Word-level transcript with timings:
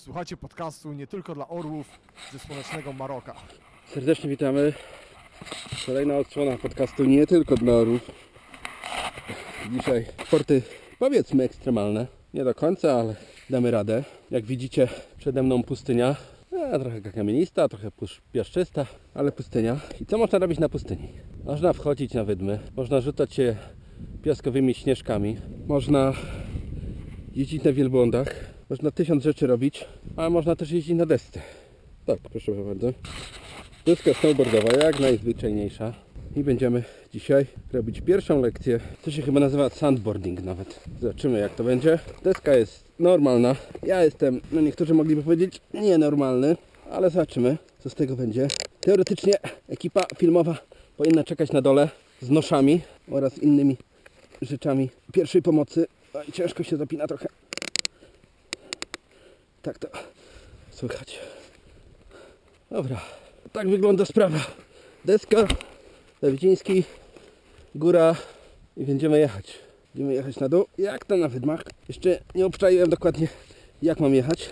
Słuchacie 0.00 0.36
podcastu 0.36 0.92
nie 0.92 1.06
tylko 1.06 1.34
dla 1.34 1.48
orłów 1.48 1.86
ze 2.32 2.38
słonecznego 2.38 2.92
Maroka. 2.92 3.34
Serdecznie 3.86 4.30
witamy. 4.30 4.72
Kolejna 5.86 6.16
odsłona 6.16 6.58
podcastu 6.58 7.04
nie 7.04 7.26
tylko 7.26 7.56
dla 7.56 7.72
orów. 7.72 8.10
Dzisiaj 9.70 10.06
sporty 10.26 10.62
powiedzmy 10.98 11.44
ekstremalne. 11.44 12.06
Nie 12.34 12.44
do 12.44 12.54
końca, 12.54 12.92
ale 12.92 13.16
damy 13.50 13.70
radę. 13.70 14.04
Jak 14.30 14.44
widzicie 14.44 14.88
przede 15.18 15.42
mną 15.42 15.62
pustynia. 15.62 16.16
Trochę 16.80 17.00
kamienista, 17.00 17.68
trochę 17.68 17.90
piaszczysta, 18.32 18.86
ale 19.14 19.32
pustynia. 19.32 19.80
I 20.00 20.06
co 20.06 20.18
można 20.18 20.38
robić 20.38 20.58
na 20.58 20.68
pustyni? 20.68 21.08
Można 21.44 21.72
wchodzić 21.72 22.14
na 22.14 22.24
wydmy, 22.24 22.58
można 22.76 23.00
rzucać 23.00 23.34
się 23.34 23.56
piaskowymi 24.22 24.74
śnieżkami, 24.74 25.36
można 25.66 26.12
jeździć 27.34 27.64
na 27.64 27.72
wielbłądach, 27.72 28.59
można 28.70 28.90
tysiąc 28.90 29.24
rzeczy 29.24 29.46
robić, 29.46 29.84
a 30.16 30.30
można 30.30 30.56
też 30.56 30.70
jeździć 30.70 30.96
na 30.96 31.06
desce. 31.06 31.40
Tak, 32.06 32.18
proszę 32.18 32.52
bardzo. 32.52 32.92
Deska 33.86 34.14
snowboardowa, 34.14 34.84
jak 34.84 35.00
najzwyczajniejsza. 35.00 35.92
I 36.36 36.44
będziemy 36.44 36.84
dzisiaj 37.12 37.46
robić 37.72 38.00
pierwszą 38.00 38.40
lekcję. 38.40 38.80
To 39.04 39.10
się 39.10 39.22
chyba 39.22 39.40
nazywa 39.40 39.68
sandboarding 39.68 40.42
nawet. 40.42 40.80
Zobaczymy 41.00 41.38
jak 41.38 41.54
to 41.54 41.64
będzie. 41.64 41.98
Deska 42.24 42.54
jest 42.54 42.84
normalna. 42.98 43.56
Ja 43.82 44.04
jestem, 44.04 44.40
no 44.52 44.60
niektórzy 44.60 44.94
mogliby 44.94 45.22
powiedzieć, 45.22 45.60
nienormalny. 45.74 46.56
Ale 46.90 47.10
zobaczymy 47.10 47.56
co 47.80 47.90
z 47.90 47.94
tego 47.94 48.16
będzie. 48.16 48.48
Teoretycznie 48.80 49.34
ekipa 49.68 50.02
filmowa 50.18 50.58
powinna 50.96 51.24
czekać 51.24 51.52
na 51.52 51.62
dole 51.62 51.88
z 52.22 52.30
noszami 52.30 52.80
oraz 53.10 53.38
innymi 53.38 53.76
rzeczami 54.42 54.90
pierwszej 55.12 55.42
pomocy. 55.42 55.86
Oj, 56.14 56.32
ciężko 56.32 56.62
się 56.62 56.76
zapina 56.76 57.06
trochę. 57.06 57.28
Tak 59.62 59.78
to 59.78 59.88
słychać. 60.70 61.18
Dobra, 62.70 63.00
tak 63.52 63.68
wygląda 63.68 64.04
sprawa. 64.04 64.38
Deska, 65.04 65.46
Dawidziński, 66.22 66.84
góra 67.74 68.16
i 68.76 68.84
będziemy 68.84 69.18
jechać. 69.18 69.58
Będziemy 69.94 70.14
jechać 70.14 70.36
na 70.36 70.48
dół. 70.48 70.66
Jak 70.78 71.04
to 71.04 71.16
na 71.16 71.28
wydmach? 71.28 71.62
Jeszcze 71.88 72.20
nie 72.34 72.46
obczaiłem 72.46 72.90
dokładnie 72.90 73.28
jak 73.82 74.00
mam 74.00 74.14
jechać. 74.14 74.50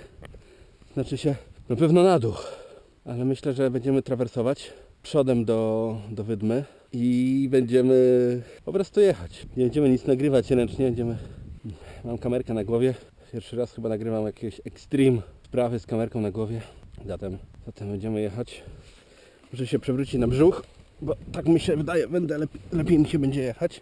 Znaczy 0.95 1.19
się 1.19 1.35
na 1.69 1.77
pewno 1.77 2.03
na 2.03 2.19
dół. 2.19 2.35
Ale 3.05 3.25
myślę, 3.25 3.55
że 3.55 3.71
będziemy 3.71 4.03
trawersować 4.03 4.73
przodem 5.03 5.45
do, 5.45 5.97
do 6.11 6.25
wydmy 6.25 6.65
i 6.93 7.49
będziemy 7.51 8.43
po 8.65 8.73
prostu 8.73 9.01
jechać. 9.01 9.47
Nie 9.57 9.65
będziemy 9.65 9.89
nic 9.89 10.07
nagrywać 10.07 10.51
ręcznie, 10.51 10.85
będziemy... 10.85 11.19
Mam 12.05 12.19
kamerkę 12.19 12.55
na 12.55 12.65
głowie. 12.65 12.95
Pierwszy 13.33 13.57
raz 13.57 13.73
chyba 13.73 13.89
nagrywam 13.89 14.27
jakieś 14.27 14.61
extreme 14.65 15.23
sprawy 15.45 15.79
z 15.79 15.87
kamerką 15.87 16.21
na 16.21 16.31
głowie. 16.31 16.61
Zatem, 17.07 17.39
zatem 17.67 17.91
będziemy 17.91 18.21
jechać. 18.21 18.63
Muszę 19.53 19.67
się 19.67 19.79
przewrócić 19.79 20.15
na 20.15 20.29
brzuch, 20.29 20.63
bo 21.03 21.17
tak 21.33 21.47
mi 21.47 21.61
się 21.61 21.77
wydaje, 21.77 22.09
będę 22.09 22.39
lepiej, 22.39 22.61
lepiej 22.73 22.99
mi 22.99 23.09
się 23.09 23.19
będzie 23.19 23.43
jechać. 23.43 23.81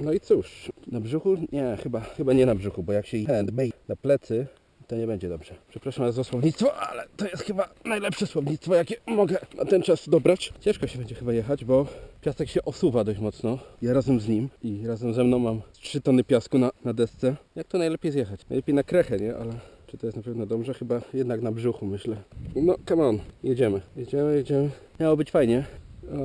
No 0.00 0.12
i 0.12 0.20
cóż, 0.20 0.72
na 0.86 1.00
brzuchu? 1.00 1.36
Nie, 1.52 1.78
chyba, 1.82 2.00
chyba 2.00 2.32
nie 2.32 2.46
na 2.46 2.54
brzuchu, 2.54 2.82
bo 2.82 2.92
jak 2.92 3.06
się 3.06 3.24
handbay 3.24 3.72
na 3.88 3.96
plecy, 3.96 4.46
to 4.90 4.96
nie 4.96 5.06
będzie 5.06 5.28
dobrze. 5.28 5.54
Przepraszam 5.68 6.12
za 6.12 6.24
słownictwo, 6.24 6.74
ale 6.76 7.06
to 7.16 7.28
jest 7.28 7.42
chyba 7.42 7.68
najlepsze 7.84 8.26
słownictwo, 8.26 8.74
jakie 8.74 8.96
mogę 9.06 9.38
na 9.58 9.64
ten 9.64 9.82
czas 9.82 10.08
dobrać. 10.08 10.52
Ciężko 10.60 10.86
się 10.86 10.98
będzie 10.98 11.14
chyba 11.14 11.32
jechać, 11.32 11.64
bo 11.64 11.86
piasek 12.20 12.48
się 12.48 12.64
osuwa 12.64 13.04
dość 13.04 13.20
mocno. 13.20 13.58
Ja 13.82 13.92
razem 13.92 14.20
z 14.20 14.28
nim 14.28 14.48
i 14.62 14.86
razem 14.86 15.14
ze 15.14 15.24
mną 15.24 15.38
mam 15.38 15.60
3 15.72 16.00
tony 16.00 16.24
piasku 16.24 16.58
na, 16.58 16.70
na 16.84 16.92
desce. 16.92 17.36
Jak 17.56 17.66
to 17.66 17.78
najlepiej 17.78 18.12
zjechać? 18.12 18.40
Najlepiej 18.50 18.74
na 18.74 18.82
krechę, 18.82 19.16
nie? 19.16 19.36
Ale 19.36 19.52
czy 19.86 19.98
to 19.98 20.06
jest 20.06 20.16
na 20.16 20.22
pewno 20.22 20.46
dobrze? 20.46 20.74
Chyba 20.74 21.00
jednak 21.14 21.42
na 21.42 21.52
brzuchu, 21.52 21.86
myślę. 21.86 22.16
No, 22.56 22.76
come 22.88 23.06
on. 23.06 23.18
Jedziemy. 23.42 23.80
Jedziemy, 23.96 24.36
jedziemy. 24.36 24.70
Miało 25.00 25.16
być 25.16 25.30
fajnie. 25.30 25.64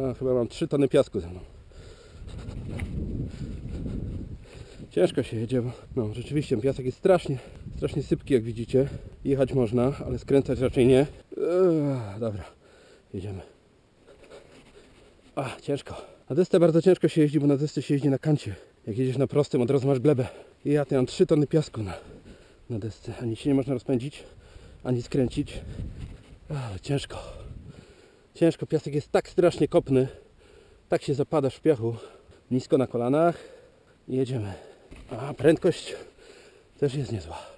A, 0.09 0.13
chyba 0.13 0.33
mam 0.33 0.47
3 0.47 0.67
tony 0.67 0.87
piasku 0.87 1.19
ze 1.19 1.27
mną. 1.27 1.39
Ciężko 4.91 5.23
się 5.23 5.37
jedzie, 5.37 5.61
bo 5.61 5.71
no, 5.95 6.13
rzeczywiście 6.13 6.57
piasek 6.57 6.85
jest 6.85 6.97
strasznie, 6.97 7.37
strasznie 7.75 8.03
sypki, 8.03 8.33
jak 8.33 8.43
widzicie. 8.43 8.87
Jechać 9.25 9.53
można, 9.53 9.93
ale 10.05 10.19
skręcać 10.19 10.59
raczej 10.59 10.87
nie. 10.87 10.99
Eee, 10.99 12.19
dobra, 12.19 12.43
jedziemy. 13.13 13.41
A, 15.35 15.49
ciężko. 15.61 15.95
Na 16.29 16.35
desce 16.35 16.59
bardzo 16.59 16.81
ciężko 16.81 17.07
się 17.07 17.21
jeździ, 17.21 17.39
bo 17.39 17.47
na 17.47 17.57
desce 17.57 17.81
się 17.81 17.93
jeździ 17.93 18.09
na 18.09 18.19
kancie. 18.19 18.55
Jak 18.87 18.97
jedziesz 18.97 19.17
na 19.17 19.27
prostym, 19.27 19.61
od 19.61 19.71
razu 19.71 19.87
masz 19.87 19.99
glebę. 19.99 20.27
I 20.65 20.69
ja 20.71 20.85
mam 20.91 21.05
3 21.05 21.25
tony 21.25 21.47
piasku 21.47 21.83
na, 21.83 21.93
na 22.69 22.79
desce. 22.79 23.13
Ani 23.21 23.35
się 23.35 23.49
nie 23.49 23.55
można 23.55 23.73
rozpędzić, 23.73 24.23
ani 24.83 25.01
skręcić. 25.01 25.61
Ale 26.49 26.79
ciężko. 26.79 27.17
Ciężko, 28.35 28.65
piasek 28.65 28.95
jest 28.95 29.11
tak 29.11 29.29
strasznie 29.29 29.67
kopny. 29.67 30.07
Tak 30.89 31.03
się 31.03 31.13
zapadasz 31.13 31.55
w 31.55 31.61
piachu. 31.61 31.95
Nisko 32.51 32.77
na 32.77 32.87
kolanach. 32.87 33.37
I 34.07 34.15
jedziemy. 34.15 34.53
A 35.09 35.33
prędkość 35.33 35.95
też 36.79 36.95
jest 36.95 37.11
niezła. 37.11 37.54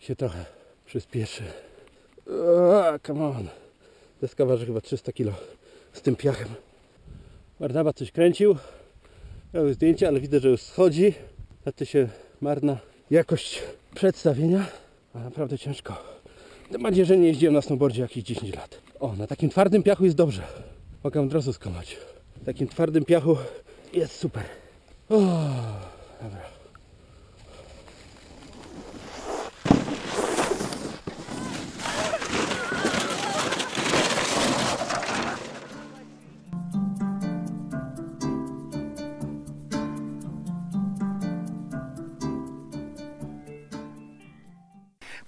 Się 0.00 0.16
trochę 0.16 0.44
przyspieszy. 0.86 1.42
A, 2.74 2.98
come 3.06 3.26
on. 3.26 3.48
Deska 4.20 4.44
waży 4.44 4.66
chyba 4.66 4.80
300 4.80 5.12
kg 5.12 5.36
z 5.92 6.02
tym 6.02 6.16
piachem. 6.16 6.48
Barnaba 7.60 7.92
coś 7.92 8.12
kręcił. 8.12 8.56
Miał 9.54 9.72
zdjęcie, 9.72 10.08
ale 10.08 10.20
widzę, 10.20 10.40
że 10.40 10.48
już 10.48 10.60
schodzi. 10.62 11.14
Znaczy 11.62 11.86
się 11.86 12.08
marna 12.40 12.78
jakość 13.10 13.62
przedstawienia. 13.94 14.66
A 15.14 15.18
naprawdę 15.18 15.58
ciężko. 15.58 15.96
Tym 16.70 16.82
bardziej, 16.82 17.04
że 17.04 17.16
nie 17.16 17.28
jeździłem 17.28 17.54
na 17.54 17.62
snowboardzie 17.62 18.02
jakieś 18.02 18.24
10 18.24 18.56
lat. 18.56 18.78
O, 19.00 19.16
na 19.16 19.26
takim 19.26 19.50
twardym 19.50 19.82
piachu 19.82 20.04
jest 20.04 20.16
dobrze. 20.16 20.42
Mogę 21.04 21.20
od 21.20 21.32
razu 21.32 21.52
skomać. 21.52 21.96
W 22.42 22.44
takim 22.44 22.68
twardym 22.68 23.04
piachu 23.04 23.36
jest 23.92 24.16
super. 24.16 24.44
O, 25.08 25.18
dobra. 26.22 26.59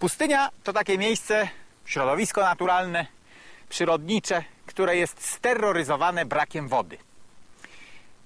Pustynia 0.02 0.50
to 0.64 0.72
takie 0.72 0.98
miejsce, 0.98 1.48
środowisko 1.84 2.40
naturalne, 2.40 3.06
przyrodnicze, 3.68 4.44
które 4.66 4.96
jest 4.96 5.26
steroryzowane 5.26 6.26
brakiem 6.26 6.68
wody. 6.68 6.98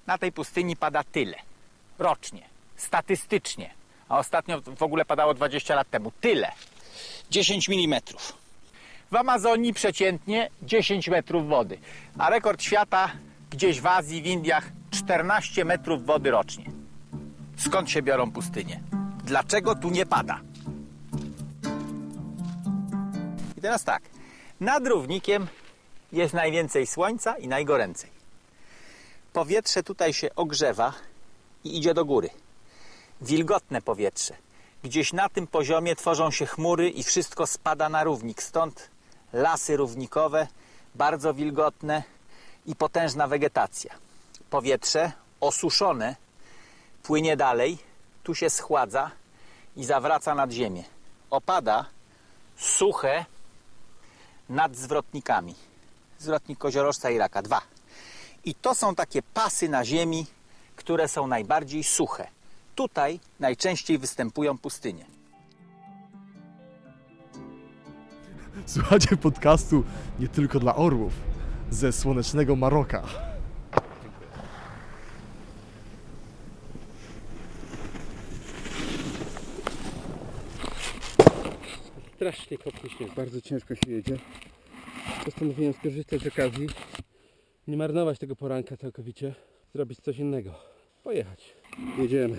Na 0.07 0.19
tej 0.19 0.33
pustyni 0.33 0.77
pada 0.77 1.05
tyle. 1.05 1.37
Rocznie, 1.99 2.43
statystycznie. 2.77 3.71
A 4.09 4.19
ostatnio 4.19 4.61
w 4.61 4.83
ogóle 4.83 5.05
padało 5.05 5.35
20 5.35 5.75
lat 5.75 5.91
temu. 5.91 6.13
Tyle. 6.21 6.53
10 7.31 7.69
mm. 7.69 8.01
W 9.11 9.17
Amazonii 9.17 9.73
przeciętnie 9.75 10.51
10 10.63 11.09
metrów 11.09 11.49
wody. 11.49 11.79
A 12.19 12.31
rekord 12.31 12.63
świata 12.63 13.11
gdzieś 13.51 13.81
w 13.81 13.87
Azji, 13.87 14.23
w 14.23 14.27
Indiach 14.27 14.65
14 14.91 15.65
metrów 15.65 16.07
wody 16.07 16.31
rocznie. 16.31 16.65
Skąd 17.57 17.91
się 17.91 18.03
biorą 18.03 18.33
pustynie? 18.33 18.81
Dlaczego 19.25 19.75
tu 19.75 19.91
nie 19.91 20.07
pada? 20.07 20.41
Teraz 23.67 23.85
tak. 23.85 24.03
Nad 24.61 24.87
równikiem 24.87 25.47
jest 26.13 26.35
najwięcej 26.35 26.87
słońca 26.87 27.37
i 27.39 27.49
najgoręcej. 27.49 28.11
Powietrze 29.33 29.83
tutaj 29.83 30.13
się 30.13 30.35
ogrzewa 30.35 30.93
i 31.65 31.79
idzie 31.79 31.95
do 31.95 32.05
góry. 32.05 32.31
Wilgotne 33.21 33.83
powietrze. 33.83 34.35
Gdzieś 34.83 35.13
na 35.13 35.29
tym 35.29 35.47
poziomie 35.47 35.97
tworzą 35.97 36.31
się 36.31 36.47
chmury 36.47 36.91
i 36.91 37.03
wszystko 37.03 37.47
spada 37.47 37.89
na 37.89 38.05
równik. 38.05 38.43
Stąd 38.43 38.91
lasy 39.33 39.77
równikowe, 39.77 40.47
bardzo 40.95 41.35
wilgotne 41.35 42.03
i 42.67 42.77
potężna 42.77 43.27
wegetacja. 43.27 43.95
Powietrze 44.51 45.13
osuszone 45.41 46.17
płynie 47.03 47.37
dalej, 47.37 47.79
tu 48.23 48.35
się 48.35 48.51
schładza 48.51 49.11
i 49.77 49.85
zawraca 49.85 50.35
nad 50.35 50.51
ziemię. 50.51 50.85
Opada 51.31 51.85
suche 52.57 53.25
nad 54.49 54.77
zwrotnikami. 54.77 55.55
Zwrotnik 56.19 56.59
koziorożca 56.59 57.11
i 57.11 57.19
raka. 57.19 57.43
Dwa. 57.43 57.61
I 58.45 58.55
to 58.55 58.75
są 58.75 58.95
takie 58.95 59.23
pasy 59.23 59.69
na 59.69 59.85
ziemi, 59.85 60.27
które 60.77 61.09
są 61.09 61.27
najbardziej 61.27 61.85
suche. 61.85 62.29
Tutaj 62.75 63.21
najczęściej 63.41 63.99
występują 63.99 64.59
pustynie. 64.59 65.05
Słuchacie 68.67 69.17
podcastu 69.17 69.85
nie 70.21 70.29
tylko 70.29 70.61
dla 70.61 70.77
orłów 70.77 71.13
ze 71.71 71.93
słonecznego 71.93 72.57
Maroka. 72.57 73.03
Strasznie 82.17 82.59
kopnie 82.59 82.91
śnieg, 82.91 83.15
bardzo 83.15 83.41
ciężko 83.41 83.75
się 83.75 83.91
jedzie. 83.91 84.19
Postanowiłem 85.25 85.73
skorzystać 85.73 86.23
z 86.23 86.27
okazji, 86.27 86.67
nie 87.69 87.77
marnować 87.77 88.19
tego 88.19 88.37
poranka 88.37 88.77
całkowicie, 88.77 89.35
zrobić 89.75 90.01
coś 90.01 90.19
innego. 90.19 90.55
Pojechać. 91.05 91.55
Jedziemy. 91.99 92.39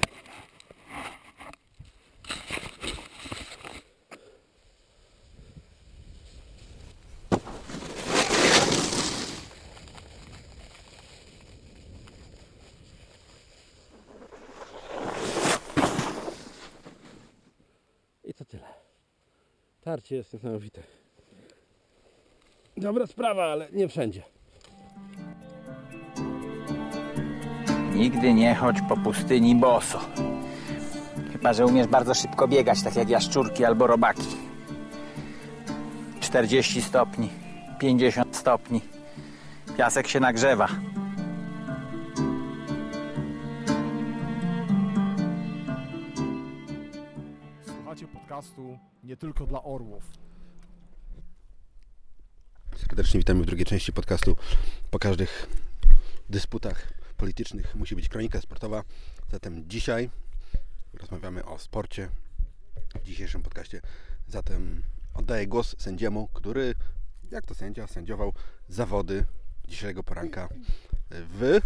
I 18.23 18.33
to 18.33 18.45
tyle. 18.45 18.67
Tarcie 19.97 20.15
jest 20.15 20.33
niesamowite. 20.33 20.81
Dobra 22.77 23.07
sprawa, 23.07 23.43
ale 23.43 23.67
nie 23.71 23.87
wszędzie. 23.87 24.23
Nigdy 27.95 28.33
nie 28.33 28.55
chodź 28.55 28.77
po 28.89 28.97
pustyni 28.97 29.55
boso. 29.55 29.99
Chyba, 31.31 31.53
że 31.53 31.65
umiesz 31.65 31.87
bardzo 31.87 32.13
szybko 32.13 32.47
biegać, 32.47 32.83
tak 32.83 32.95
jak 32.95 33.09
jaszczurki 33.09 33.65
albo 33.65 33.87
robaki. 33.87 34.27
40 36.19 36.81
stopni, 36.81 37.29
50 37.79 38.35
stopni. 38.35 38.81
Piasek 39.77 40.07
się 40.07 40.19
nagrzewa. 40.19 40.67
Podcastu 48.37 48.79
nie 49.03 49.17
tylko 49.17 49.45
dla 49.45 49.63
orłów. 49.63 50.03
Serdecznie 52.75 53.19
witamy 53.19 53.43
w 53.43 53.45
drugiej 53.45 53.65
części 53.65 53.93
podcastu. 53.93 54.35
Po 54.91 54.99
każdych 54.99 55.49
dysputach 56.29 56.93
politycznych 57.17 57.75
musi 57.75 57.95
być 57.95 58.09
kronika 58.09 58.41
sportowa. 58.41 58.83
Zatem 59.31 59.69
dzisiaj 59.69 60.09
rozmawiamy 60.93 61.45
o 61.45 61.59
sporcie 61.59 62.09
w 63.03 63.03
dzisiejszym 63.03 63.43
podcaście. 63.43 63.81
Zatem 64.27 64.83
oddaję 65.13 65.47
głos 65.47 65.75
sędziemu, 65.79 66.27
który, 66.27 66.75
jak 67.31 67.45
to 67.45 67.55
sędzia, 67.55 67.87
sędziował 67.87 68.33
zawody 68.69 69.25
dzisiejszego 69.67 70.03
poranka 70.03 70.49
w 71.09 71.59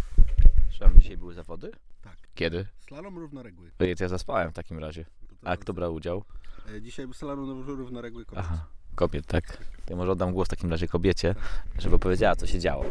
Przepraszam, 0.70 1.00
dzisiaj 1.00 1.16
były 1.16 1.34
zawody? 1.34 1.70
Tak. 2.02 2.16
Kiedy? 2.34 2.66
slalom 2.80 3.18
równoległy. 3.18 3.70
Ojej, 3.78 3.96
to 3.96 4.04
ja 4.04 4.08
zaspałem 4.08 4.50
w 4.50 4.54
takim 4.54 4.78
razie. 4.78 5.04
A 5.44 5.56
kto 5.56 5.74
brał 5.74 5.94
udział? 5.94 6.24
E, 6.68 6.82
Dzisiaj 6.82 7.06
był 7.06 7.14
slalom 7.14 7.62
równoległy 7.62 8.24
kobiet. 8.24 8.44
Aha, 8.44 8.66
kobiet, 8.94 9.26
tak. 9.26 9.56
To 9.56 9.90
ja 9.90 9.96
może 9.96 10.12
oddam 10.12 10.32
głos 10.32 10.48
w 10.48 10.50
takim 10.50 10.70
razie 10.70 10.88
kobiecie, 10.88 11.34
żeby 11.78 11.96
opowiedziała, 11.96 12.36
co 12.36 12.46
się 12.46 12.58
działo. 12.58 12.84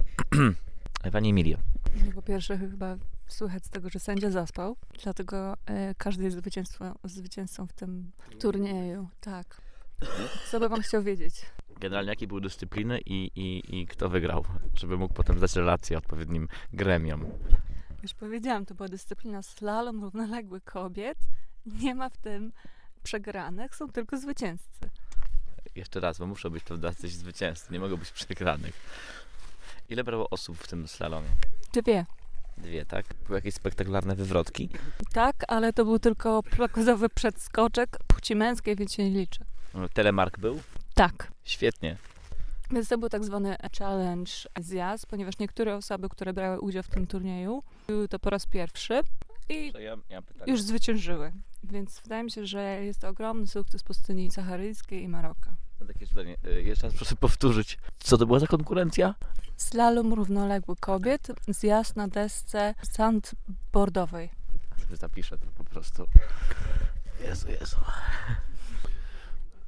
Pani 1.12 1.30
Emilio, 1.30 1.58
No, 2.06 2.12
po 2.12 2.22
pierwsze, 2.22 2.58
chyba 2.58 2.96
słychać 3.28 3.66
z 3.66 3.70
tego, 3.70 3.90
że 3.90 4.00
sędzia 4.00 4.32
zaspał, 4.32 4.76
dlatego 5.04 5.58
e, 5.66 5.96
każdy 5.98 6.24
jest 6.24 6.38
zwycięstwo, 6.38 6.96
zwycięzcą 7.04 7.68
w 7.68 7.74
tym 7.74 8.12
turnieju. 8.40 9.08
Tak. 9.22 9.62
Co 10.52 10.60
by 10.60 10.70
pan 10.70 10.82
chciał 10.82 11.04
wiedzieć? 11.04 11.46
generalnie 11.82 12.10
jakie 12.10 12.28
były 12.28 12.42
dyscypliny 12.42 13.00
i, 13.06 13.32
i, 13.36 13.80
i 13.80 13.88
kto 13.88 14.10
wygrał? 14.10 14.46
Żeby 14.74 14.98
mógł 14.98 15.14
potem 15.14 15.38
zdać 15.38 15.56
relację 15.56 15.98
odpowiednim 15.98 16.48
gremiom. 16.74 17.26
Już 18.04 18.14
powiedziałam, 18.14 18.66
to 18.66 18.76
była 18.76 18.90
dyscyplina 18.90 19.42
slalom 19.42 20.04
równoległy 20.04 20.62
kobiet. 20.62 21.18
Nie 21.66 21.96
ma 21.96 22.10
w 22.10 22.18
tym 22.18 22.52
przegranych, 23.04 23.76
są 23.76 23.90
tylko 23.90 24.18
zwycięzcy. 24.18 24.90
Jeszcze 25.76 26.00
raz, 26.00 26.20
bo 26.20 26.26
muszą 26.28 26.50
być 26.50 26.64
prawda, 26.64 26.94
coś 26.94 27.12
zwycięzcy, 27.12 27.74
nie 27.74 27.80
mogą 27.80 27.98
być 27.98 28.12
przegranych. 28.12 28.74
Ile 29.90 30.04
brało 30.04 30.30
osób 30.30 30.58
w 30.58 30.68
tym 30.68 30.88
slalomie? 30.88 31.30
Dwie. 31.74 32.06
Dwie, 32.58 32.86
tak? 32.86 33.06
Były 33.26 33.38
jakieś 33.38 33.54
spektakularne 33.54 34.16
wywrotki? 34.16 34.70
Tak, 35.14 35.36
ale 35.48 35.74
to 35.74 35.86
był 35.86 36.00
tylko 36.00 36.44
plakozowy 36.44 37.10
przedskoczek 37.10 38.00
płci 38.08 38.36
męskiej, 38.36 38.76
więc 38.76 38.94
się 38.94 39.10
nie 39.10 39.20
liczy. 39.20 39.46
Telemark 39.94 40.40
był? 40.40 40.62
Tak. 40.94 41.32
Świetnie. 41.44 41.98
Więc 42.72 42.88
to 42.88 42.98
był 42.98 43.10
tak 43.10 43.24
zwany 43.24 43.58
challenge 43.80 44.32
zjazd, 44.60 45.06
ponieważ 45.06 45.40
niektóre 45.40 45.76
osoby, 45.76 46.10
które 46.10 46.34
brały 46.34 46.60
udział 46.60 46.84
w 46.84 46.88
tym 46.88 47.08
turnieju, 47.08 47.64
były 47.88 48.08
to 48.08 48.20
po 48.20 48.30
raz 48.30 48.46
pierwszy 48.46 49.02
i 49.50 49.72
To 49.72 49.80
ja, 49.80 49.98
ja 50.10 50.22
już 50.48 50.62
zwyciężyły. 50.62 51.32
Więc 51.64 52.00
wydaje 52.04 52.24
mi 52.24 52.32
się, 52.32 52.46
że 52.46 52.62
jest 52.84 53.00
to 53.02 53.10
ogromny 53.10 53.48
sukces 53.48 53.84
pustyni 53.84 54.32
saharyjskiej 54.32 55.04
i 55.04 55.08
Maroka. 55.08 55.54
Mam 55.80 55.88
takie 55.88 56.08
pytanie. 56.08 56.38
Y, 56.48 56.64
Jeszcze 56.64 56.88
raz 56.88 56.96
proszę 56.96 57.16
powtórzyć. 57.16 57.78
Co 58.00 58.18
to 58.18 58.26
była 58.26 58.40
za 58.40 58.48
konkurencja? 58.48 59.16
Slalom 59.58 60.14
równoległy 60.14 60.76
kobiet, 60.76 61.28
zjazd 61.48 61.96
na 61.96 62.08
desce 62.08 62.74
sandboardowej. 62.92 64.30
Sobie 64.84 64.98
zapiszę 64.98 65.38
to 65.38 65.48
po 65.58 65.64
prostu. 65.64 66.06
Jezu, 67.28 67.48
Jezu. 67.52 67.78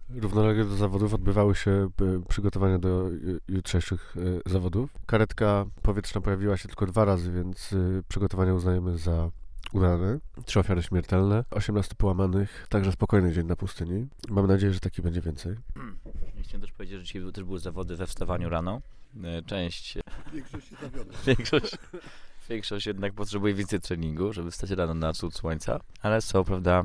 Równolegle 0.10 0.66
do 0.66 0.76
zawodów 0.76 1.14
odbywały 1.14 1.56
się 1.56 1.72
e, 1.72 1.90
przygotowania 2.30 2.80
do 2.80 3.04
ju- 3.10 3.40
jutrzejszych 3.48 4.16
e, 4.46 4.52
zawodów. 4.52 4.90
Karetka 5.06 5.66
powietrzna 5.82 6.22
pojawiła 6.22 6.58
się 6.58 6.68
tylko 6.68 6.86
dwa 6.86 7.06
razy, 7.06 7.32
więc 7.32 7.74
e, 7.74 7.78
przygotowania 8.08 8.54
uznajemy 8.54 8.98
za 8.98 9.30
udane. 9.74 10.20
Trzy 10.46 10.60
ofiary 10.60 10.84
śmiertelne, 10.84 11.44
18 11.52 11.96
połamanych, 11.96 12.66
także 12.70 12.92
spokojny 12.92 13.34
dzień 13.34 13.46
na 13.48 13.56
pustyni. 13.56 14.08
Mam 14.30 14.48
nadzieję, 14.48 14.74
że 14.74 14.80
taki 14.80 15.02
będzie 15.02 15.22
więcej. 15.22 15.56
Chciałem 16.44 16.62
też 16.62 16.72
powiedzieć, 16.72 16.98
że 16.98 17.04
dzisiaj 17.04 17.32
też 17.34 17.44
były 17.44 17.60
zawody 17.60 17.96
we 17.96 18.08
wstawaniu 18.08 18.50
rano. 18.50 18.82
E, 19.24 19.42
Część, 19.42 19.98
Większość 20.34 20.70
się 20.70 20.76
zawiodła. 20.82 21.14
większość, 21.28 21.78
większość 22.50 22.86
jednak 22.86 23.14
potrzebuje 23.14 23.54
więcej 23.54 23.80
treningu, 23.80 24.34
żeby 24.34 24.52
wstać 24.52 24.70
rano 24.70 24.94
na 24.94 25.14
wschód 25.14 25.36
słońca. 25.36 25.80
Ale 26.02 26.22
są, 26.22 26.44
prawda, 26.44 26.84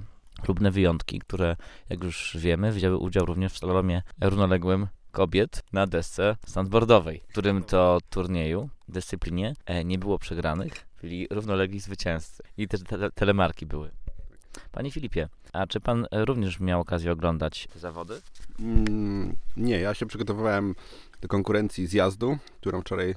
lubne 0.49 0.71
wyjątki, 0.71 1.19
które, 1.19 1.57
jak 1.89 2.05
już 2.05 2.37
wiemy, 2.41 2.73
wzięły 2.73 2.97
udział 2.97 3.27
również 3.27 3.53
w 3.53 3.59
slalomie 3.59 4.03
równoległym 4.21 4.87
kobiet 5.13 5.63
na 5.73 5.87
desce 5.87 6.37
standboardowej, 6.47 7.23
w 7.29 7.33
którym 7.33 7.65
to 7.65 7.99
turnieju, 8.11 8.69
dyscyplinie, 8.89 9.55
e, 9.67 9.85
nie 9.85 9.99
było 9.99 10.19
przegranych, 10.19 10.87
byli 11.03 11.27
równolegli 11.31 11.81
zwycięzcy. 11.81 12.43
I 12.57 12.69
też 12.69 12.83
tele, 12.83 13.11
telemarki 13.11 13.67
były. 13.67 13.91
Panie 14.73 14.91
Filipie, 14.91 15.29
a 15.53 15.67
czy 15.67 15.81
pan 15.81 16.07
e, 16.11 16.25
również 16.25 16.61
miał 16.61 16.81
okazję 16.81 17.13
oglądać 17.13 17.69
te 17.73 17.79
zawody? 17.79 18.21
Mm, 18.61 19.37
nie, 19.57 19.81
ja 19.81 19.95
się 19.95 20.07
przygotowywałem 20.07 20.75
do 21.21 21.29
konkurencji 21.29 21.87
zjazdu, 21.87 22.39
którą 22.61 22.81
wczoraj 22.81 23.15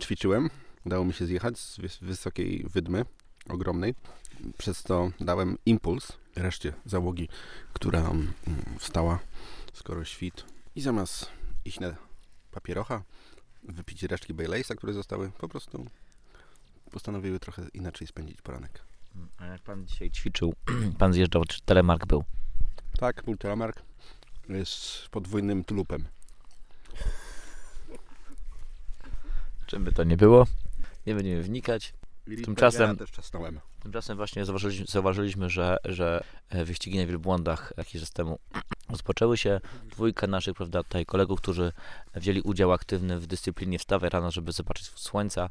ćwiczyłem. 0.00 0.50
Udało 0.86 1.04
mi 1.04 1.12
się 1.12 1.26
zjechać 1.26 1.58
z 1.58 1.78
wys- 1.78 2.04
wysokiej 2.04 2.66
wydmy, 2.72 3.04
ogromnej. 3.48 3.94
Przez 4.58 4.82
to 4.82 5.10
dałem 5.20 5.56
impuls 5.66 6.12
reszcie 6.36 6.72
załogi, 6.84 7.28
która 7.72 8.00
mm, 8.00 8.32
wstała 8.78 9.18
skoro 9.72 10.04
świt. 10.04 10.53
I 10.76 10.80
zamiast 10.80 11.30
iść 11.64 11.80
na 11.80 11.94
papierocha, 12.50 13.02
wypić 13.62 14.02
resztki 14.02 14.34
Baileysa, 14.34 14.74
które 14.74 14.92
zostały, 14.92 15.30
po 15.30 15.48
prostu 15.48 15.86
postanowiły 16.90 17.40
trochę 17.40 17.62
inaczej 17.74 18.06
spędzić 18.06 18.42
poranek. 18.42 18.82
A 19.38 19.46
jak 19.46 19.62
pan 19.62 19.86
dzisiaj 19.86 20.10
ćwiczył, 20.10 20.54
pan 20.98 21.12
zjeżdżał, 21.12 21.44
czy 21.44 21.60
telemark 21.60 22.06
był? 22.06 22.24
Tak, 22.98 23.22
był 23.24 23.36
telemark 23.36 23.82
z 24.64 25.08
podwójnym 25.10 25.64
tulupem. 25.64 26.04
Czym 29.66 29.84
by 29.84 29.92
to 29.92 30.04
nie 30.04 30.16
było? 30.16 30.46
Nie 31.06 31.14
będziemy 31.14 31.42
wnikać. 31.42 31.94
Tymczasem- 32.26 32.80
Ja. 32.80 32.94
Tymczasem 33.80 34.16
właśnie 34.16 34.44
zauważyliśmy, 34.44 34.86
zauważyliśmy 34.88 35.50
że, 35.50 35.76
że 35.84 36.24
e, 36.48 36.64
wyścigi 36.64 36.98
na 36.98 37.06
wielbłądach 37.06 37.72
jakiś 37.76 38.00
czas 38.00 38.10
temu 38.10 38.38
rozpoczęły 38.88 39.36
się. 39.36 39.60
Dwójka 39.90 40.26
naszych, 40.26 40.54
prawda, 40.56 40.82
tutaj 40.82 41.06
kolegów, 41.06 41.40
którzy 41.40 41.72
wzięli 42.14 42.40
udział 42.40 42.72
aktywny 42.72 43.20
w 43.20 43.26
dyscyplinie 43.26 43.78
wstawaj 43.78 44.10
rano, 44.10 44.30
żeby 44.30 44.52
zobaczyć 44.52 44.86
słońca. 44.88 45.48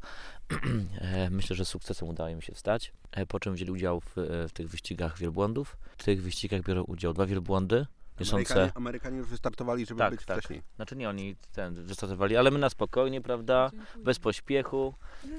E, 1.00 1.30
Myślę, 1.30 1.56
że 1.56 1.64
z 1.64 1.68
sukcesem 1.68 2.08
udało 2.08 2.30
im 2.30 2.40
się 2.40 2.54
wstać, 2.54 2.92
e, 3.12 3.26
po 3.26 3.40
czym 3.40 3.54
wzięli 3.54 3.70
udział 3.70 4.00
w, 4.00 4.18
e, 4.18 4.48
w 4.48 4.52
tych 4.52 4.68
wyścigach 4.68 5.18
wielbłądów. 5.18 5.76
W 5.98 6.04
tych 6.04 6.22
wyścigach 6.22 6.62
biorą 6.62 6.82
udział 6.82 7.12
dwa 7.12 7.26
wielbłądy. 7.26 7.86
Amerykanie, 8.32 8.72
Amerykanie 8.74 9.18
już 9.18 9.28
wystartowali, 9.28 9.86
żeby 9.86 9.98
Tak, 9.98 10.10
być 10.10 10.24
tak. 10.24 10.38
wcześniej. 10.38 10.62
Znaczy 10.76 10.96
nie, 10.96 11.08
oni 11.08 11.36
ten 11.52 11.74
wystartowali, 11.74 12.36
ale 12.36 12.50
my 12.50 12.58
na 12.58 12.70
spokojnie, 12.70 13.20
prawda? 13.20 13.70
Bez 14.04 14.18
pośpiechu. 14.18 14.94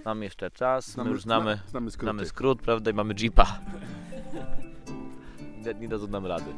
Mamy 0.05 0.25
jeszcze 0.25 0.51
czas, 0.51 0.97
my 0.97 1.09
już 1.09 1.21
znamy, 1.21 1.55
zna- 1.55 1.69
znamy 1.69 1.91
znamy 1.91 2.25
skrót, 2.25 2.61
prawda? 2.61 2.91
I 2.91 2.93
mamy 2.93 3.13
jeepa. 3.19 3.59
Nie, 5.65 5.73
nie 5.73 5.87
dadzą 5.87 6.07
nam 6.07 6.25
rady. 6.25 6.53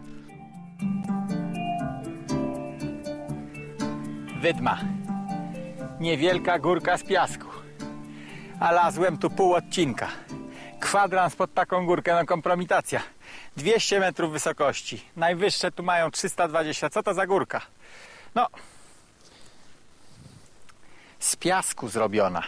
Wydma. 4.42 4.78
Niewielka 6.00 6.60
górka 6.60 6.98
z 6.98 7.04
piasku. 7.04 7.48
A 8.60 8.72
lazłem 8.72 9.18
tu 9.18 9.30
pół 9.30 9.54
odcinka. 9.54 10.08
Kwadrans 10.80 11.36
pod 11.36 11.54
taką 11.54 11.86
górkę, 11.86 12.16
no 12.16 12.26
kompromitacja. 12.26 13.02
200 13.58 14.00
metrów 14.00 14.32
wysokości. 14.32 15.04
Najwyższe 15.16 15.72
tu 15.72 15.84
mają 15.84 16.12
320. 16.12 16.90
Co 16.90 17.04
to 17.04 17.14
za 17.14 17.28
górka? 17.28 17.62
No, 18.36 18.48
z 21.20 21.36
piasku 21.36 21.90
zrobiona. 21.90 22.44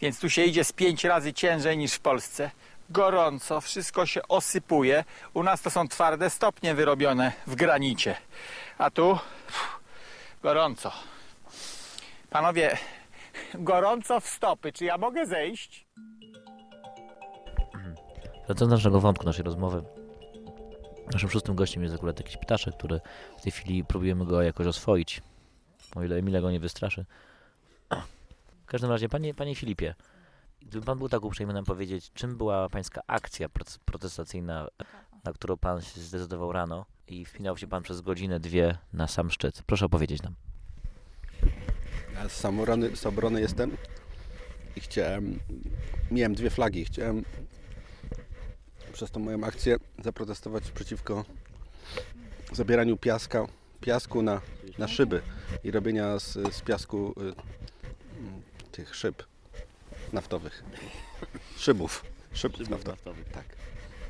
Więc 0.00 0.20
tu 0.20 0.30
się 0.30 0.44
idzie 0.44 0.64
z 0.64 0.72
5 0.72 1.04
razy 1.04 1.32
ciężej 1.32 1.78
niż 1.78 1.92
w 1.92 2.00
Polsce. 2.00 2.50
Gorąco, 2.90 3.60
wszystko 3.60 4.06
się 4.06 4.28
osypuje. 4.28 5.04
U 5.34 5.42
nas 5.42 5.62
to 5.62 5.70
są 5.70 5.88
twarde 5.88 6.30
stopnie 6.30 6.74
wyrobione 6.74 7.32
w 7.46 7.54
granicie. 7.54 8.16
A 8.78 8.90
tu 8.90 9.18
pff, 9.46 9.80
gorąco. 10.42 11.15
Panowie, 12.30 12.76
gorąco 13.54 14.20
w 14.20 14.26
stopy. 14.26 14.72
Czy 14.72 14.84
ja 14.84 14.98
mogę 14.98 15.26
zejść? 15.26 15.86
Wracając 18.46 18.70
do 18.70 18.76
naszego 18.76 19.00
wątku, 19.00 19.24
naszej 19.24 19.44
rozmowy. 19.44 19.82
Naszym 21.12 21.30
szóstym 21.30 21.54
gościem 21.54 21.82
jest 21.82 21.94
akurat 21.94 22.18
jakiś 22.18 22.36
ptaszek, 22.36 22.74
który 22.76 23.00
w 23.38 23.42
tej 23.42 23.52
chwili 23.52 23.84
próbujemy 23.84 24.26
go 24.26 24.42
jakoś 24.42 24.66
oswoić. 24.66 25.22
O 25.96 26.04
ile 26.04 26.16
Emilia 26.16 26.40
go 26.40 26.50
nie 26.50 26.60
wystraszy. 26.60 27.04
W 28.62 28.66
każdym 28.66 28.90
razie, 28.90 29.08
panie, 29.08 29.34
panie 29.34 29.54
Filipie, 29.54 29.94
gdyby 30.62 30.86
pan 30.86 30.98
był 30.98 31.08
tak 31.08 31.24
uprzejmy 31.24 31.52
nam 31.52 31.64
powiedzieć, 31.64 32.10
czym 32.14 32.36
była 32.36 32.68
pańska 32.68 33.00
akcja 33.06 33.48
protestacyjna, 33.84 34.68
na 35.24 35.32
którą 35.32 35.56
pan 35.56 35.80
się 35.80 36.00
zdecydował 36.00 36.52
rano 36.52 36.86
i 37.08 37.24
wpinał 37.24 37.56
się 37.56 37.66
pan 37.66 37.82
przez 37.82 38.00
godzinę, 38.00 38.40
dwie 38.40 38.78
na 38.92 39.08
sam 39.08 39.30
szczyt. 39.30 39.62
Proszę 39.66 39.86
opowiedzieć 39.86 40.22
nam. 40.22 40.34
Ja 42.16 42.28
z 42.28 42.32
samorony, 42.32 42.96
z 42.96 43.06
obrony 43.06 43.40
jestem 43.40 43.76
i 44.76 44.80
chciałem, 44.80 45.38
miałem 46.10 46.34
dwie 46.34 46.50
flagi, 46.50 46.84
chciałem 46.84 47.24
przez 48.92 49.10
tą 49.10 49.20
moją 49.20 49.44
akcję 49.44 49.76
zaprotestować 50.04 50.70
przeciwko 50.70 51.24
zabieraniu 52.52 52.96
piaska, 52.96 53.46
piasku 53.80 54.22
na, 54.22 54.40
na 54.78 54.88
szyby 54.88 55.22
i 55.64 55.70
robienia 55.70 56.18
z, 56.18 56.54
z 56.54 56.60
piasku 56.60 57.14
y, 57.16 57.22
mm, 57.22 58.42
tych 58.72 58.94
szyb 58.94 59.22
naftowych. 60.12 60.64
Szybów. 61.56 62.04
Szybów 62.32 62.68
naftowych. 62.70 63.28
Tak, 63.28 63.44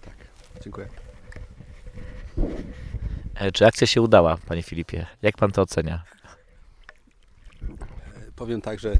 tak. 0.05 0.15
Dziękuję. 0.63 0.89
E, 3.35 3.53
czy 3.53 3.67
akcja 3.67 3.87
się 3.87 4.03
udała, 4.03 4.37
panie 4.37 4.63
Filipie? 4.63 5.07
Jak 5.23 5.37
pan 5.37 5.53
to 5.53 5.63
ocenia? 5.63 6.05
Powiem 8.37 8.61
tak, 8.61 8.79
że 8.81 8.99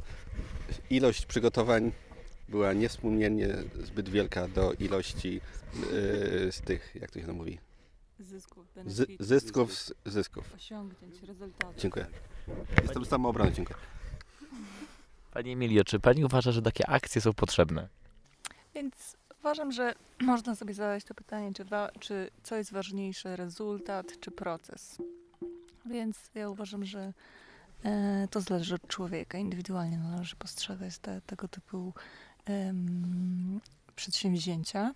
ilość 0.91 1.27
przygotowań 1.27 1.93
była 2.49 2.73
niewspółmiernie 2.73 3.49
zbyt 3.85 4.09
wielka 4.09 4.49
do 4.49 4.73
ilości 4.73 5.33
yy, 5.75 6.53
z 6.53 6.61
tych, 6.61 6.95
jak 7.01 7.11
to 7.11 7.21
się 7.21 7.33
mówi, 7.33 7.59
Zysków, 8.21 8.67
z, 8.87 9.11
zysków, 9.21 9.75
z- 9.75 9.93
zysków. 10.07 10.55
osiągnięć, 10.55 11.23
rezultatów. 11.23 11.77
Dziękuję. 11.77 12.07
Jestem 12.83 13.05
z 13.05 13.09
samoobrony, 13.09 13.53
dziękuję. 13.53 13.79
Pani 15.33 15.53
Emilio, 15.53 15.85
czy 15.85 16.01
pani 16.01 16.25
uważa, 16.25 16.53
że 16.53 16.63
takie 16.63 16.87
akcje 16.89 17.21
są 17.21 17.33
potrzebne? 17.33 17.89
Więc 18.75 19.17
uważam, 19.41 19.73
że 19.73 19.95
można 20.21 20.55
sobie 20.55 20.75
zadać 20.75 21.05
to 21.05 21.15
pytanie, 21.15 21.53
czy, 21.55 21.65
wa- 21.65 21.91
czy 22.01 22.31
co 22.43 22.57
jest 22.57 22.73
ważniejsze, 22.73 23.37
rezultat 23.37 24.21
czy 24.21 24.31
proces. 24.31 24.99
Więc 25.87 26.17
ja 26.35 26.49
uważam, 26.49 26.85
że 26.85 27.13
to 28.31 28.41
zależy 28.41 28.75
od 28.75 28.89
człowieka. 28.89 29.39
Indywidualnie 29.39 29.99
należy 29.99 30.37
postrzegać 30.37 30.99
te, 30.99 31.21
tego 31.21 31.49
typu 31.49 31.95
em, 32.45 33.61
przedsięwzięcia. 33.97 34.95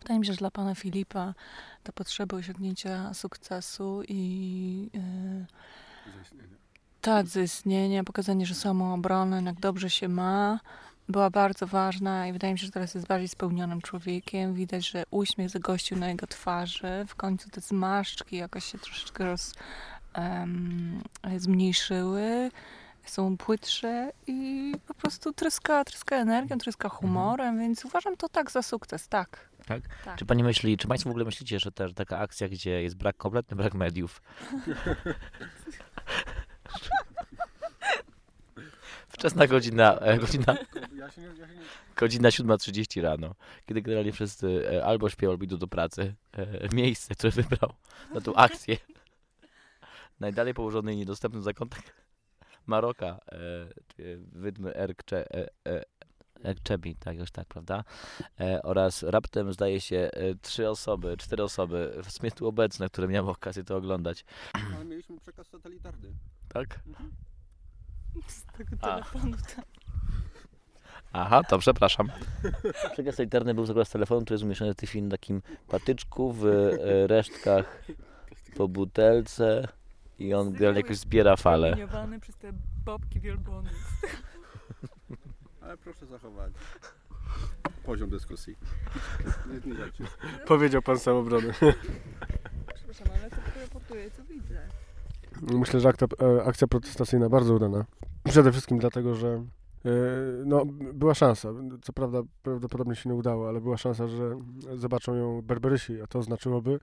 Wydaje 0.00 0.20
mi 0.20 0.26
się, 0.26 0.32
że 0.32 0.38
dla 0.38 0.50
pana 0.50 0.74
Filipa 0.74 1.34
ta 1.82 1.92
potrzeba 1.92 2.36
osiągnięcia 2.36 3.14
sukcesu 3.14 4.02
i 4.08 4.90
e, 4.94 5.46
tak, 7.00 7.26
zaistnienia, 7.26 8.04
pokazanie, 8.04 8.46
że 8.46 8.54
samoobrony, 8.54 9.42
jak 9.42 9.60
dobrze 9.60 9.90
się 9.90 10.08
ma, 10.08 10.60
była 11.08 11.30
bardzo 11.30 11.66
ważna 11.66 12.26
i 12.26 12.32
wydaje 12.32 12.52
mi 12.52 12.58
się, 12.58 12.66
że 12.66 12.72
teraz 12.72 12.94
jest 12.94 13.06
bardziej 13.06 13.28
spełnionym 13.28 13.82
człowiekiem. 13.82 14.54
Widać, 14.54 14.88
że 14.88 15.04
uśmiech 15.10 15.50
zagościł 15.50 15.98
na 15.98 16.08
jego 16.08 16.26
twarzy. 16.26 17.04
W 17.08 17.14
końcu 17.14 17.50
te 17.50 17.60
zmarszczki 17.60 18.36
jakoś 18.36 18.64
się 18.64 18.78
troszeczkę 18.78 19.24
roz, 19.24 19.54
em, 20.12 21.02
zmniejszyły. 21.36 22.50
Są 23.04 23.36
płytsze 23.36 24.12
i 24.26 24.72
po 24.86 24.94
prostu 24.94 25.32
tryska, 25.32 25.84
tryska 25.84 26.16
energią, 26.16 26.58
tryska 26.58 26.88
humorem, 26.88 27.58
więc 27.58 27.84
uważam 27.84 28.16
to 28.16 28.28
tak 28.28 28.50
za 28.50 28.62
sukces, 28.62 29.08
tak. 29.08 29.48
Tak? 29.66 29.82
Tak. 30.04 30.18
Czy 30.18 30.26
pani 30.26 30.44
myśli, 30.44 30.76
czy 30.76 30.88
państwo 30.88 31.10
w 31.10 31.12
ogóle 31.12 31.24
myślicie, 31.24 31.60
że 31.60 31.72
też 31.72 31.92
taka 31.94 32.18
akcja, 32.18 32.48
gdzie 32.48 32.82
jest 32.82 32.96
brak, 32.96 33.16
kompletny 33.16 33.56
brak 33.56 33.74
mediów? 33.74 34.22
Wczesna 39.08 39.46
godzina, 39.46 39.98
e, 39.98 40.18
godzina, 40.18 40.56
godzina 41.96 42.28
7.30 42.28 43.02
rano, 43.02 43.34
kiedy 43.66 43.82
generalnie 43.82 44.12
wszyscy 44.12 44.70
e, 44.72 44.84
albo 44.84 45.10
śpią, 45.10 45.30
albo 45.30 45.44
idą 45.44 45.56
do 45.56 45.66
pracy. 45.66 46.14
E, 46.32 46.76
miejsce, 46.76 47.14
które 47.14 47.30
wybrał 47.30 47.72
na 48.14 48.20
tą 48.20 48.34
akcję. 48.34 48.76
Najdalej 50.20 50.54
położony 50.54 50.94
i 50.94 50.96
niedostępny 50.96 51.42
zakątek 51.42 51.82
Maroka, 52.66 53.06
e, 53.06 53.38
czy 53.88 54.20
wydmy 54.32 54.74
Erkcze, 54.76 55.34
e, 55.34 55.48
e, 55.66 55.84
Erkczebi, 56.44 56.96
tak, 56.96 57.18
już 57.18 57.30
tak, 57.30 57.48
prawda? 57.48 57.84
E, 58.40 58.62
oraz 58.62 59.02
raptem 59.02 59.52
zdaje 59.52 59.80
się 59.80 59.96
e, 59.96 60.34
trzy 60.34 60.70
osoby, 60.70 61.16
cztery 61.16 61.42
osoby 61.42 62.00
w 62.04 62.10
sumie 62.10 62.30
tu 62.30 62.48
obecne, 62.48 62.88
które 62.88 63.08
miały 63.08 63.30
okazję 63.30 63.64
to 63.64 63.76
oglądać. 63.76 64.24
Ale 64.76 64.84
mieliśmy 64.84 65.18
przekaz 65.20 65.46
satelitarny. 65.46 66.08
Tak? 66.48 66.80
Z 68.26 68.44
tego 68.46 68.76
A. 68.80 68.88
telefonu. 68.88 69.36
tak. 69.56 69.64
Aha, 71.12 71.42
to 71.44 71.58
przepraszam. 71.58 72.08
Przekaz 72.92 73.14
satelitarny 73.14 73.54
był 73.54 73.84
z 73.84 73.90
telefonu, 73.90 74.20
który 74.20 74.34
jest 74.34 74.44
umieszczony 74.44 74.74
w 74.74 74.76
tej 74.76 74.88
chwili 74.88 75.02
na 75.02 75.10
takim 75.10 75.42
patyczku 75.68 76.32
w 76.32 76.46
e, 76.46 77.06
resztkach 77.06 77.84
po 78.56 78.68
butelce 78.68 79.68
i 80.18 80.34
on 80.34 80.52
generalnie 80.52 80.80
jakoś 80.80 80.96
zbiera 80.96 81.36
fale. 81.36 81.68
Promieniowany 81.68 82.20
przez 82.20 82.36
te 82.36 82.52
babki 82.84 83.20
wielbłądów. 83.20 83.72
Ale 85.60 85.76
proszę 85.76 86.06
zachować 86.06 86.52
poziom 87.88 88.10
dyskusji. 88.10 88.56
Nie. 89.66 89.74
Powiedział 90.46 90.82
pan 90.82 90.98
samobrony. 90.98 91.52
Przepraszam, 92.74 93.06
ale 93.20 93.30
to 93.30 93.36
reportuję, 93.60 94.10
co 94.10 94.24
widzę. 94.24 94.68
Myślę, 95.42 95.80
że 95.80 95.88
akta, 95.88 96.06
e, 96.22 96.44
akcja 96.44 96.66
protestacyjna 96.66 97.28
bardzo 97.28 97.54
udana. 97.54 97.84
Przede 98.24 98.52
wszystkim 98.52 98.78
dlatego, 98.78 99.14
że 99.14 99.28
e, 99.28 99.90
no, 100.44 100.64
była 100.94 101.14
szansa. 101.14 101.48
Co 101.82 101.92
prawda 101.92 102.22
prawdopodobnie 102.42 102.96
się 102.96 103.08
nie 103.08 103.14
udało, 103.14 103.48
ale 103.48 103.60
była 103.60 103.76
szansa, 103.76 104.08
że 104.08 104.36
zobaczą 104.74 105.14
ją 105.14 105.42
Berberysi, 105.42 106.02
a 106.02 106.06
to 106.06 106.22
znaczyłoby 106.22 106.80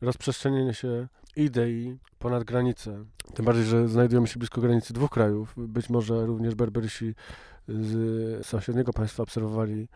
rozprzestrzenienie 0.00 0.74
się 0.74 1.08
idei 1.36 1.98
ponad 2.18 2.44
granicę. 2.44 3.04
Tym 3.34 3.44
bardziej, 3.44 3.64
że 3.64 3.88
znajdujemy 3.88 4.26
się 4.26 4.38
blisko 4.38 4.60
granicy 4.60 4.92
dwóch 4.92 5.10
krajów. 5.10 5.54
Być 5.56 5.90
może 5.90 6.26
również 6.26 6.54
Berberysi 6.54 7.14
z 7.68 8.46
sąsiedniego 8.46 8.92
państwa 8.92 9.22
obserwowali 9.22 9.88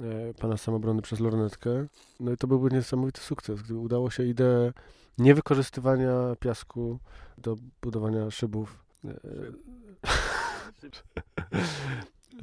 e, 0.00 0.34
pana 0.34 0.56
samobrony 0.56 1.02
przez 1.02 1.20
lornetkę. 1.20 1.86
No 2.20 2.32
i 2.32 2.36
to 2.36 2.46
byłby 2.46 2.70
niesamowity 2.70 3.20
sukces, 3.20 3.62
gdyby 3.62 3.78
udało 3.78 4.10
się 4.10 4.24
ideę 4.24 4.72
niewykorzystywania 5.18 6.36
piasku 6.40 6.98
do 7.38 7.56
budowania 7.82 8.30
szybów. 8.30 8.84
e, 9.04 9.10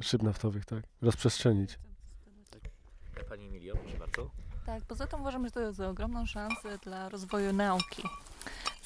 Szyb 0.00 0.22
naftowych, 0.30 0.64
tak. 0.64 0.84
Rozprzestrzenić. 1.02 1.78
Pani 3.28 3.46
Emilio, 3.46 3.76
proszę 3.76 3.98
bardzo. 3.98 4.30
Tak, 4.66 4.84
poza 4.84 5.06
tym 5.06 5.20
uważam, 5.20 5.44
że 5.44 5.50
to 5.50 5.60
jest 5.60 5.80
ogromną 5.80 6.26
szansę 6.26 6.78
dla 6.78 7.08
rozwoju 7.08 7.52
nauki. 7.52 8.02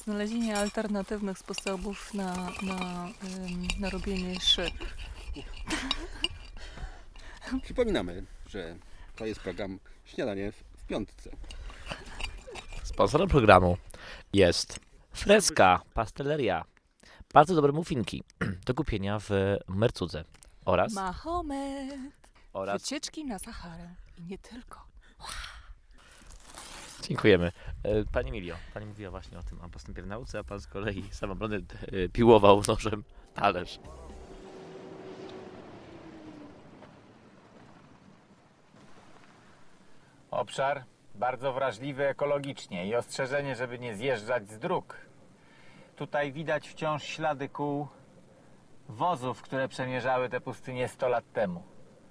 Znalezienie 0.04 0.58
alternatywnych 0.58 1.38
sposobów 1.38 2.14
na, 2.14 2.34
na, 2.62 3.08
ym, 3.24 3.68
na 3.80 3.90
robienie 3.90 4.40
szyb. 4.40 4.74
Przypominamy, 7.62 8.24
że 8.46 8.76
to 9.16 9.26
jest 9.26 9.40
program 9.40 9.78
Śniadanie 10.04 10.52
w, 10.52 10.64
piątce. 10.86 11.30
Sponsorem 12.82 13.28
programu 13.28 13.76
jest 14.32 14.80
Freska 15.12 15.80
Pasteleria. 15.94 16.64
Bardzo 17.34 17.54
dobre 17.54 17.72
muffinki 17.72 18.22
do 18.66 18.74
kupienia 18.74 19.18
w 19.18 19.30
Mercudze 19.68 20.24
oraz, 20.64 20.92
Mahomet! 20.92 21.94
oraz 22.52 22.82
Wycieczki 22.82 23.24
na 23.24 23.38
Saharę. 23.38 23.94
I 24.18 24.22
nie 24.22 24.38
tylko. 24.38 24.80
Dziękujemy. 27.02 27.52
E, 27.82 28.04
Pani 28.12 28.28
Emilio, 28.28 28.54
Pani 28.74 28.86
mówiła 28.86 29.10
właśnie 29.10 29.38
o 29.38 29.42
tym 29.42 29.60
o 29.60 29.68
postępie 29.68 30.02
w 30.02 30.06
nauce, 30.06 30.38
a 30.38 30.44
Pan 30.44 30.60
z 30.60 30.66
kolei 30.66 31.04
samobrony 31.12 31.56
e, 31.56 32.08
piłował 32.08 32.62
nożem 32.68 33.04
talerz. 33.34 33.78
Obszar 40.30 40.84
bardzo 41.14 41.52
wrażliwy 41.52 42.08
ekologicznie 42.08 42.86
i 42.86 42.94
ostrzeżenie, 42.94 43.56
żeby 43.56 43.78
nie 43.78 43.96
zjeżdżać 43.96 44.48
z 44.48 44.58
dróg. 44.58 44.96
Tutaj 45.96 46.32
widać 46.32 46.68
wciąż 46.68 47.02
ślady 47.02 47.48
kół 47.48 47.88
wozów, 48.88 49.42
które 49.42 49.68
przemierzały 49.68 50.28
te 50.28 50.40
pustynie 50.40 50.88
100 50.88 51.08
lat 51.08 51.32
temu. 51.32 51.62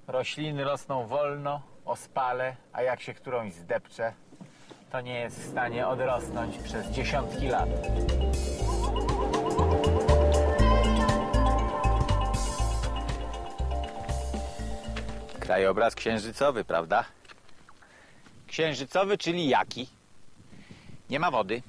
Rośliny 0.07 0.63
rosną 0.63 1.07
wolno, 1.07 1.61
ospale, 1.85 2.55
a 2.73 2.81
jak 2.81 3.01
się 3.01 3.13
którąś 3.13 3.53
zdepcze, 3.53 4.13
to 4.91 5.01
nie 5.01 5.19
jest 5.19 5.39
w 5.39 5.51
stanie 5.51 5.87
odrosnąć 5.87 6.57
przez 6.57 6.87
dziesiątki 6.87 7.47
lat. 7.47 7.69
Krajobraz 15.39 15.95
księżycowy, 15.95 16.63
prawda? 16.63 17.05
Księżycowy, 18.47 19.17
czyli 19.17 19.49
jaki? 19.49 19.89
Nie 21.09 21.19
ma 21.19 21.31
wody, 21.31 21.61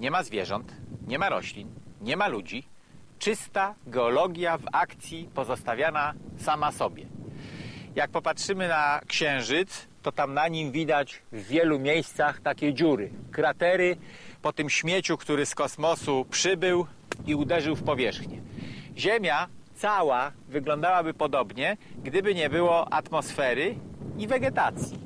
nie 0.00 0.10
ma 0.10 0.22
zwierząt, 0.22 0.72
nie 1.06 1.18
ma 1.18 1.28
roślin, 1.28 1.68
nie 2.00 2.16
ma 2.16 2.28
ludzi. 2.28 2.64
Czysta 3.18 3.74
geologia 3.86 4.58
w 4.58 4.64
akcji 4.72 5.28
pozostawiana 5.34 6.14
sama 6.38 6.72
sobie. 6.72 7.06
Jak 7.94 8.10
popatrzymy 8.10 8.68
na 8.68 9.00
księżyc, 9.06 9.89
to 10.02 10.12
tam 10.12 10.34
na 10.34 10.48
nim 10.48 10.72
widać 10.72 11.22
w 11.32 11.46
wielu 11.46 11.78
miejscach 11.78 12.40
takie 12.40 12.74
dziury, 12.74 13.10
kratery 13.32 13.96
po 14.42 14.52
tym 14.52 14.70
śmieciu, 14.70 15.16
który 15.16 15.46
z 15.46 15.54
kosmosu 15.54 16.26
przybył 16.30 16.86
i 17.26 17.34
uderzył 17.34 17.76
w 17.76 17.82
powierzchnię. 17.82 18.40
Ziemia 18.96 19.48
cała 19.74 20.32
wyglądałaby 20.48 21.14
podobnie, 21.14 21.76
gdyby 22.04 22.34
nie 22.34 22.50
było 22.50 22.92
atmosfery 22.92 23.74
i 24.18 24.26
wegetacji. 24.26 24.98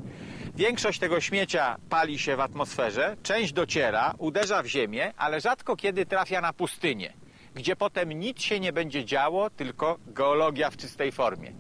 Większość 0.56 0.98
tego 0.98 1.20
śmiecia 1.20 1.76
pali 1.88 2.18
się 2.18 2.36
w 2.36 2.40
atmosferze, 2.40 3.16
część 3.22 3.52
dociera, 3.52 4.14
uderza 4.18 4.62
w 4.62 4.66
ziemię, 4.66 5.12
ale 5.16 5.40
rzadko 5.40 5.76
kiedy 5.76 6.06
trafia 6.06 6.40
na 6.40 6.52
pustynię, 6.52 7.12
gdzie 7.54 7.76
potem 7.76 8.12
nic 8.12 8.42
się 8.42 8.60
nie 8.60 8.72
będzie 8.72 9.04
działo, 9.04 9.50
tylko 9.50 9.98
geologia 10.06 10.70
w 10.70 10.76
czystej 10.76 11.12
formie. 11.12 11.52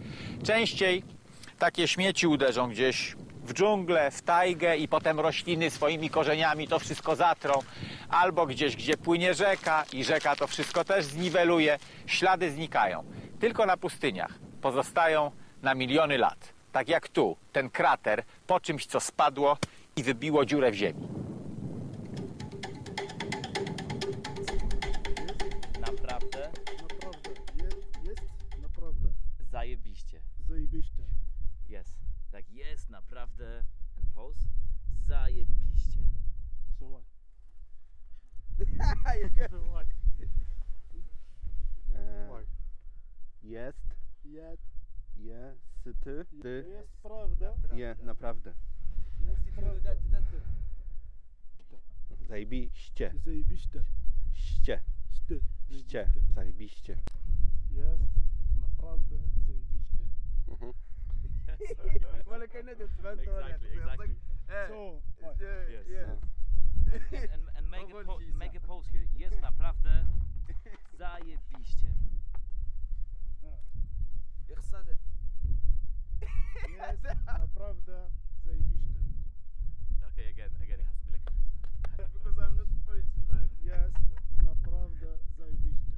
Częściej 0.44 1.02
takie 1.58 1.88
śmieci 1.88 2.26
uderzą 2.26 2.68
gdzieś 2.68 3.16
w 3.44 3.52
dżunglę, 3.52 4.10
w 4.10 4.22
tajgę 4.22 4.76
i 4.76 4.88
potem 4.88 5.20
rośliny 5.20 5.70
swoimi 5.70 6.10
korzeniami 6.10 6.68
to 6.68 6.78
wszystko 6.78 7.16
zatrą, 7.16 7.54
albo 8.08 8.46
gdzieś, 8.46 8.76
gdzie 8.76 8.96
płynie 8.96 9.34
rzeka 9.34 9.84
i 9.92 10.04
rzeka 10.04 10.36
to 10.36 10.46
wszystko 10.46 10.84
też 10.84 11.04
zniweluje, 11.04 11.78
ślady 12.06 12.50
znikają. 12.50 13.04
Tylko 13.40 13.66
na 13.66 13.76
pustyniach 13.76 14.38
pozostają 14.60 15.30
na 15.62 15.74
miliony 15.74 16.18
lat. 16.18 16.54
Tak 16.72 16.88
jak 16.88 17.08
tu, 17.08 17.36
ten 17.52 17.70
krater 17.70 18.22
po 18.46 18.60
czymś, 18.60 18.86
co 18.86 19.00
spadło 19.00 19.56
i 19.96 20.02
wybiło 20.02 20.44
dziurę 20.44 20.70
w 20.70 20.74
ziemi. 20.74 21.23
Naprawdę. 33.14 33.64
And 33.96 34.08
pose? 34.14 34.48
Zajebiście. 35.06 36.00
So 36.78 36.86
what? 36.88 37.04
E, 41.94 42.28
Why? 42.28 42.46
jest, 43.42 43.94
Jest, 44.24 44.62
je, 45.16 45.54
syty, 45.84 46.24
ty, 46.42 46.64
jest 46.68 46.92
prawda. 47.02 47.56
je, 47.72 47.96
naprawdę. 48.02 48.54
Jest 49.20 49.42
prawda. 49.56 49.94
Zajebiście, 52.28 53.14
Zajebiście. 53.24 53.84
ście, 54.32 54.82
Ście. 55.10 55.40
ście, 55.70 56.10
zajebiście. 56.34 56.96
Jest 57.70 58.02
naprawdę 58.60 59.16
zajebiście. 59.46 60.04
Mhm. 60.48 60.72
ولا 62.26 62.46
كأنها 62.46 62.74
dismantled 62.74 63.28
ولا 63.28 63.46
Exactly, 63.56 63.68
exactly. 63.78 64.16
So, 64.68 65.02
uh, 65.22 65.34
Yes. 65.70 65.86
yes. 65.88 66.08
And, 67.34 67.42
and 67.56 67.66
mega, 67.70 67.92
po- 67.92 68.04
Powolcisa. 68.04 68.36
mega 68.36 68.60
Polski 68.60 69.08
jest 69.16 69.40
naprawdę 69.40 70.06
zajebiście. 70.98 71.88
يقصد 74.48 74.86
Jest 76.68 77.04
naprawdę 77.38 78.08
zajebiste. 78.44 78.94
Okay, 80.08 80.28
again, 80.28 80.50
again, 80.62 80.80
it 80.80 80.86
has 80.86 80.96
to 80.98 81.04
be 81.06 81.12
like. 81.12 81.30
because 82.12 82.38
I'm 82.38 82.56
not 82.56 82.68
Polish 82.86 83.06
man. 83.28 83.48
Jest 83.62 83.96
naprawdę 84.42 85.18
zajebiste. 85.38 85.96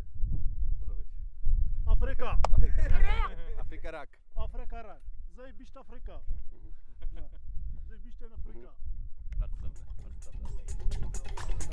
Afryka! 1.86 2.38
Afryka 3.58 3.90
rak. 3.90 4.08
Afryka 4.36 4.82
rak. 4.82 5.00
Zajebiście 5.36 5.80
Afryka. 5.80 6.20
No. 7.14 7.22
Zajebiście 7.88 8.26
Afryka. 8.26 8.72
Bardzo 9.40 9.56
dobre, 9.56 9.84
bardzo 10.02 10.30
dobre. 10.32 11.66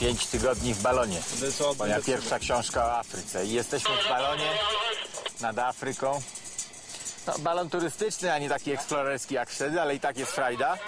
Pięć 0.00 0.26
tygodni 0.26 0.74
w 0.74 0.82
balonie. 0.82 1.20
Moja 1.78 2.00
pierwsza 2.02 2.38
książka 2.38 2.86
o 2.86 2.98
Afryce. 2.98 3.46
I 3.46 3.52
jesteśmy 3.52 3.90
w 4.04 4.08
balonie 4.08 4.50
nad 5.40 5.58
Afryką. 5.58 6.20
No, 7.26 7.38
balon 7.38 7.70
turystyczny, 7.70 8.32
a 8.32 8.38
nie 8.38 8.48
taki 8.48 8.72
eksplorerski 8.72 9.34
jak 9.34 9.50
wtedy, 9.50 9.80
ale 9.80 9.94
i 9.94 10.00
tak 10.00 10.18
jest 10.18 10.32
frajda. 10.32 10.78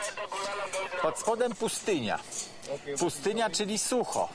Pod 1.03 1.19
spodem 1.19 1.55
pustynia. 1.55 2.19
Pustynia, 2.99 3.51
czyli 3.51 3.79
sucho. 3.79 4.29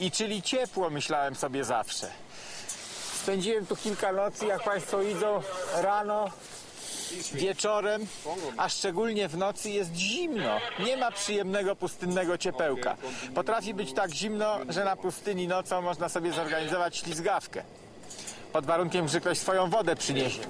I 0.00 0.10
czyli 0.10 0.42
ciepło, 0.42 0.90
myślałem 0.90 1.34
sobie 1.34 1.64
zawsze. 1.64 2.10
Spędziłem 3.22 3.66
tu 3.66 3.76
kilka 3.76 4.12
nocy, 4.12 4.46
jak 4.46 4.64
Państwo 4.64 4.98
widzą, 4.98 5.42
rano, 5.76 6.30
wieczorem, 7.32 8.06
a 8.56 8.68
szczególnie 8.68 9.28
w 9.28 9.36
nocy 9.36 9.70
jest 9.70 9.94
zimno. 9.94 10.58
Nie 10.78 10.96
ma 10.96 11.10
przyjemnego 11.12 11.76
pustynnego 11.76 12.38
ciepełka. 12.38 12.96
Potrafi 13.34 13.74
być 13.74 13.92
tak 13.92 14.12
zimno, 14.12 14.58
że 14.68 14.84
na 14.84 14.96
pustyni 14.96 15.48
nocą 15.48 15.82
można 15.82 16.08
sobie 16.08 16.32
zorganizować 16.32 16.96
ślizgawkę. 16.96 17.62
Pod 18.52 18.66
warunkiem, 18.66 19.08
że 19.08 19.20
ktoś 19.20 19.38
swoją 19.38 19.70
wodę 19.70 19.96
przyniesie. 19.96 20.40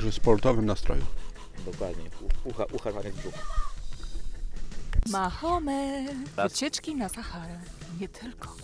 Jak, 0.00 0.04
jakże 0.04 0.12
sportowym 0.12 0.66
nastroju. 0.66 1.04
Dokładnie. 1.66 2.10
Ucha, 2.44 2.64
ucha 2.72 2.90
brzuch. 2.92 3.34
Mahomet! 5.10 6.12
Wycieczki 6.36 6.94
na 6.94 7.08
Saharę. 7.08 7.58
Nie 8.00 8.08
tylko. 8.08 8.59